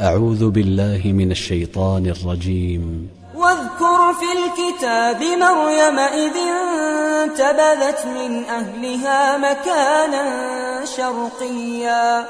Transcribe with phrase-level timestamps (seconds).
[0.00, 3.08] أعوذ بالله من الشيطان الرجيم.
[3.34, 10.24] واذكر في الكتاب مريم إذ انتبذت من أهلها مكانا
[10.84, 12.26] شرقيا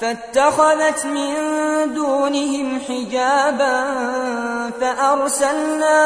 [0.00, 1.34] فاتخذت من
[1.94, 3.84] دونهم حجابا
[4.80, 5.98] فأرسلنا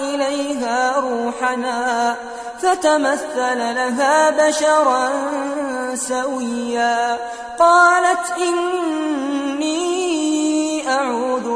[0.00, 2.16] إليها روحنا
[2.62, 5.10] فتمثل لها بشرا
[5.94, 7.18] سويا.
[7.58, 8.54] قالت أعوذ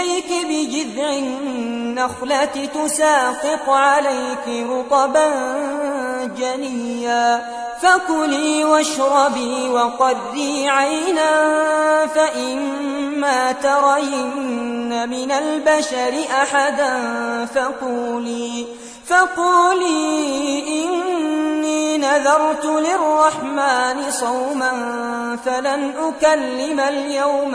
[0.00, 5.30] إليك بجذع النخلة تساقط عليك رطبا
[6.38, 7.60] جنيا.
[7.82, 11.32] فكلي واشربي وقري عينا
[12.06, 16.94] فإما ترين من البشر أحدا
[17.54, 18.66] فقولي
[19.06, 24.72] فقولي إني نذرت للرحمن صوما
[25.44, 27.54] فلن أكلم اليوم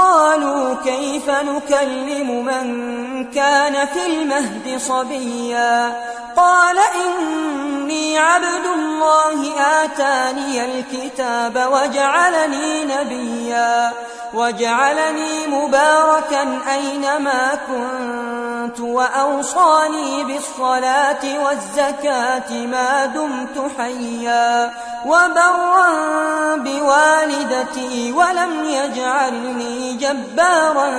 [0.00, 2.66] قالوا كيف نكلم من
[3.30, 6.02] كان في المهد صبيا
[6.36, 9.52] قال إني عبد الله
[9.84, 13.92] آتاني الكتاب وجعلني نبيا
[14.34, 18.49] وجعلني مباركا أينما كنت
[18.80, 24.72] وأوصاني بالصلاة والزكاة ما دمت حيا
[25.06, 25.88] وبرا
[26.56, 30.90] بوالدتي ولم يجعلني جبارا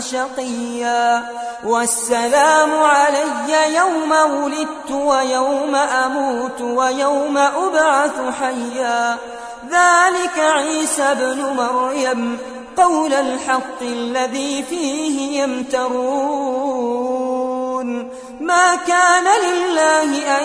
[0.00, 1.22] شقيا
[1.64, 9.16] والسلام علي يوم ولدت ويوم أموت ويوم أبعث حيا
[9.70, 12.38] ذلك عيسى بن مريم
[12.78, 16.98] قول الحق الذي فيه يمترون.
[18.40, 20.44] ما كان لله أن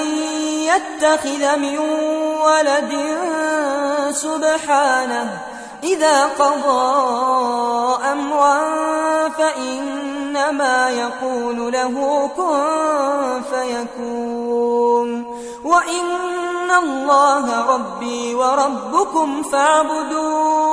[0.71, 1.77] يتخذ من
[2.45, 2.93] ولد
[4.11, 5.41] سبحانه.
[5.83, 6.93] إذا قضى
[8.11, 8.59] أمرا
[9.29, 15.09] فإنما يقول له كن فيكون.
[15.63, 20.72] وإن الله ربي وربكم فاعبدوه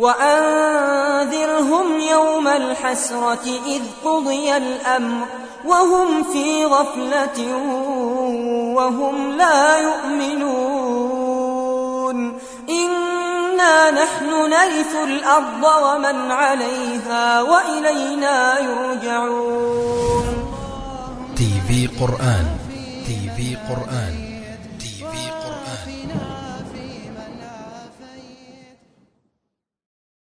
[0.00, 5.26] وأنذرهم يوم الحسرة إذ قضي الأمر
[5.64, 7.56] وهم في غفلة
[8.76, 11.30] وهم لا يؤمنون
[12.68, 20.24] إنا نحن نرث الأرض ومن عليها وإلينا يرجعون
[21.36, 22.46] تي في قرآن
[23.06, 24.39] تي في قرآن.